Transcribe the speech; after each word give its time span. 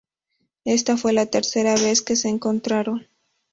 Esta 0.65 0.97
fue 0.97 1.13
la 1.13 1.27
tercera 1.27 1.75
vez 1.75 2.01
que 2.01 2.15
se 2.15 2.27
encontraron. 2.27 3.05